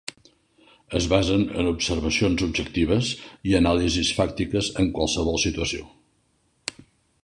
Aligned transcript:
Es 0.99 1.07
basen 1.11 1.43
en 1.63 1.69
observacions 1.73 2.45
objectives 2.49 3.13
i 3.51 3.55
anàlisis 3.63 4.13
fàctiques 4.21 4.75
en 4.85 4.93
qualsevol 4.97 5.43
situació. 5.49 5.91